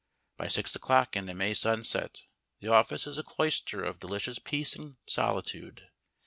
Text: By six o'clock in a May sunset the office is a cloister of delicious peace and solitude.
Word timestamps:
By 0.35 0.47
six 0.47 0.75
o'clock 0.75 1.15
in 1.15 1.29
a 1.29 1.35
May 1.35 1.53
sunset 1.53 2.23
the 2.59 2.69
office 2.69 3.05
is 3.05 3.19
a 3.19 3.23
cloister 3.23 3.83
of 3.83 3.99
delicious 3.99 4.39
peace 4.39 4.75
and 4.75 4.95
solitude. 5.05 5.89